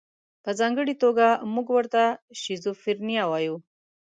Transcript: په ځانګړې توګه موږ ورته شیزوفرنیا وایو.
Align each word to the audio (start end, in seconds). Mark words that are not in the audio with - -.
په 0.43 0.51
ځانګړې 0.59 0.93
توګه 1.03 1.25
موږ 1.53 1.67
ورته 1.73 2.03
شیزوفرنیا 2.41 3.23
وایو. 3.27 3.55